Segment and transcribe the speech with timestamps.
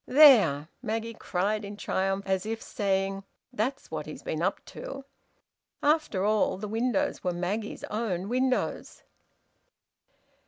[0.07, 5.05] "There!" Maggie cried, in triumph, as if saying: "That's what he's been up to!"
[5.83, 9.03] After all, the windows were Maggie's own windows.